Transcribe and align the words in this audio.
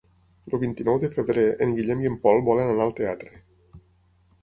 El 0.49 0.55
vint-i-nou 0.63 0.97
de 1.03 1.09
febrer 1.17 1.45
en 1.67 1.77
Guillem 1.81 2.03
i 2.07 2.11
en 2.15 2.19
Pol 2.27 2.45
volen 2.51 2.75
anar 2.75 2.91
al 2.91 2.99
teatre. 3.05 3.35